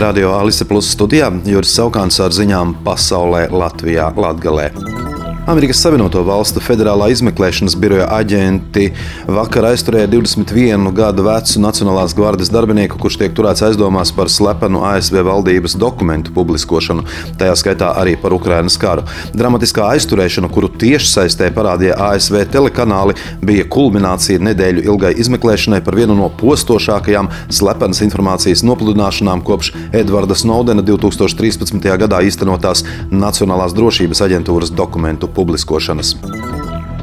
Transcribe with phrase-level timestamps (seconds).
[0.00, 4.70] Radio Alise Plus studijā Juris Saukāns ar ziņām pasaulē Latvijā Latgalē.
[5.46, 8.90] Amerikas Savienoto Valstu Federālā izmeklēšanas biroja aģenti
[9.24, 15.22] vakar aizturēja 21 gadu vecu Nacionālās gvardes darbinieku, kurš tiek turēts aizdomās par slepenu ASV
[15.24, 17.06] valdības dokumentu publiskošanu,
[17.40, 19.06] tajā skaitā arī par Ukrainas karu.
[19.32, 26.18] Dramatiskā aizturēšana, kuru tieši saistē parādīja ASV telekanāli, bija kulminācija nedēļu ilgai izmeklēšanai par vienu
[26.20, 29.72] no postošākajām slepenas informācijas nopludināšanām kopš
[30.04, 31.80] Edvarda Snowdena 2013.
[32.04, 36.16] gadā īstenotās Nacionālās drošības aģentūras dokumentu publiskošanas.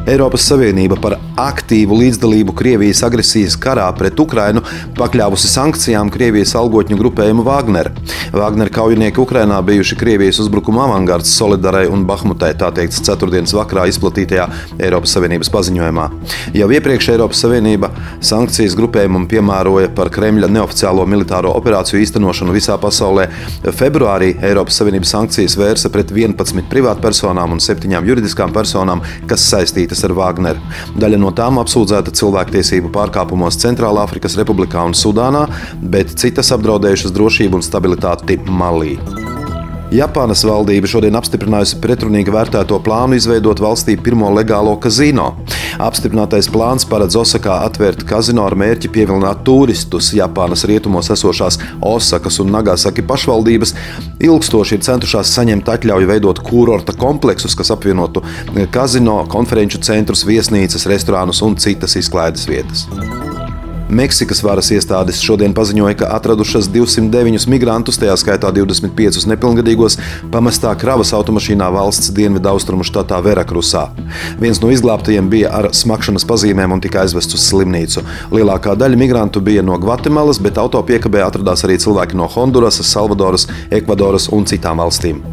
[0.08, 4.62] Eiropas Savienība par aktīvu līdzdalību Krievijas agresijas karā pret Ukrainu
[4.96, 7.90] pakļāvusi sankcijām Krievijas algotņu grupējumu Wagner.
[8.32, 14.46] Wagner kaujinieki Ukrainā bijuši Krievijas uzbrukuma avangards Solidarai un Bahmutai, tā teikts ceturtdienas vakarā izplatītajā
[14.80, 16.08] Eiropas Savienības paziņojumā.
[16.56, 17.92] Jau iepriekš Eiropas Savienība
[18.24, 23.28] sankcijas grupējumam piemēroja par Kremļa neoficiālo militāro operāciju īstenošanu visā pasaulē.
[23.76, 30.06] Februārī Eiropas Savienības sankcijas vērsa pret 11 privātpersonām un 7 juridiskām personām, kas saistītas saistītas
[30.06, 30.62] ar Wagneru.
[30.98, 35.48] Daļa no tām apsūdzēta cilvēktiesību pārkāpumos Centrālāfrikas Republikā un Sudānā,
[35.82, 38.98] bet citas apdraudējušas drošību un stabilitāti Malī.
[39.88, 45.30] Japānas valdība šodien apstiprinājusi pretrunīgi vērtēto plānu izveidot valstī pirmo legālo kazino.
[45.80, 50.10] Apstiprinātais plāns paredz Osakā atvērt kazino ar mērķi pievilināt turistus.
[50.18, 53.74] Japānas rietumos esošās Osakas un Nagasaki pašvaldības
[54.28, 58.26] ilgstoši ir centušās saņemt atļauju veidot kurorta kompleksus, kas apvienotu
[58.76, 62.88] kazino, konferenču centrus, viesnīcas, restorānus un citas izklaides vietas.
[63.88, 69.96] Meksikas varas iestādes šodien paziņoja, ka atradušas 209 migrantus, tajā skaitā 25 nepilngadīgos,
[70.34, 73.86] pamestā kravas automašīnā valsts dienvidaustrumu štatā Verakrusā.
[74.42, 78.04] Viens no izglābtajiem bija ar smakšanas pazīmēm un tika aizvests uz slimnīcu.
[78.36, 83.48] Lielākā daļa migrantu bija no Gvatemalas, bet auto piekabē atradās arī cilvēki no Hondurasas, Salvadoras,
[83.72, 85.24] Ekvadoras un citām valstīm.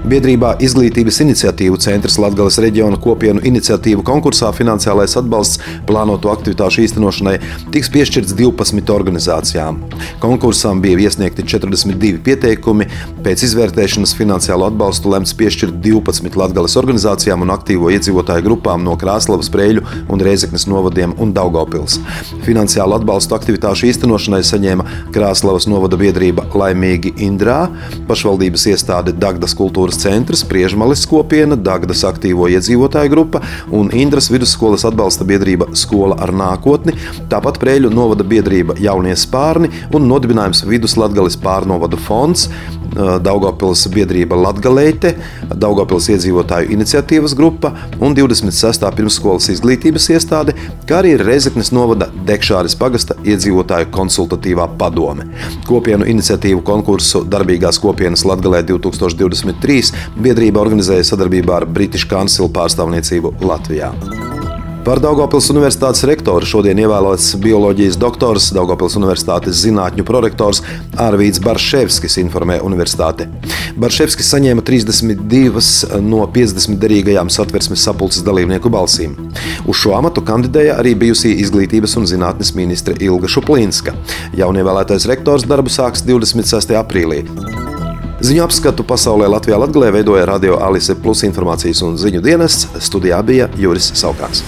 [0.00, 7.34] Biedrībā Izglītības iniciatīvu centrs Latvijas reģiona kopienu iniciatīvu konkursā finansiālais atbalsts plānoto aktivitāšu īstenošanai
[7.74, 9.82] tiks piešķirts 12 organizācijām.
[10.22, 12.86] Konkursam bija iesniegti 42 pieteikumi.
[13.20, 19.52] Pēc izvērtēšanas finansiālo atbalstu lemts piešķirt 12 Latvijas organizācijām un aktīvo iedzīvotāju grupām no Krāslavas,
[19.52, 21.98] Preļu un Reizeknes novadiem un Daugopils.
[22.48, 27.66] Finansiālu atbalstu aktivitāšu īstenošanai saņēma Krāslavas novada biedrība Laimīgi Indrā,
[28.08, 33.40] pašvaldības iestāde Dagdas kultūras kultūras centrs, Priežmalis kopiena, Dagdas aktīvo iedzīvotāju grupa
[33.72, 36.94] un Indras vidusskolas atbalsta biedrība Skola ar nākotni,
[37.28, 42.48] tāpat Prēļu novada biedrība Jaunie spārni un nodibinājums Viduslatgales pārnovadu fonds,
[42.96, 45.14] Daugopils biedrība Latgalēte,
[45.54, 48.86] Daugopils iedzīvotāju iniciatīvas grupa un 26.
[48.96, 50.56] pirmsskolas izglītības iestāde,
[50.88, 55.28] kā arī Reizeknes novada Dekšāris pagasta iedzīvotāju konsultatīvā padome.
[55.68, 63.94] Kopienu iniciatīvu konkursu Darbīgās kopienas Latgalē 2023 biedrība organizēja sadarbībā ar British Council pārstāvniecību Latvijā.
[64.80, 70.62] Par Daugopils Universitātes rektoru šodien ievēlots bioloģijas doktors, Daugopils Universitātes zinātņu prorektors
[70.96, 73.26] Arvīts Barševskis, informē universitāte.
[73.76, 79.18] Barševskis saņēma 32 no 50 derīgajām satversmes sapulces dalībnieku balsīm.
[79.68, 83.92] Uz šo amatu kandidēja arī bijusī izglītības un zinātnes ministre Ilga Šuplīnska.
[84.40, 86.72] Jaunievēlētais rektors darbu sāks 26.
[86.80, 87.26] aprīlī.
[88.24, 92.68] Ziņu apskatu pasaulē Latvijā Latvijā veidoja Radio Alise Plus informācijas un ziņu dienests.
[92.88, 94.44] Studijā bija Juris Saukāns.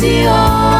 [0.00, 0.77] Radio